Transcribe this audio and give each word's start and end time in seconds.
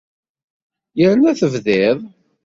Yerna 0.99 1.31
tebdiḍ. 1.39 1.99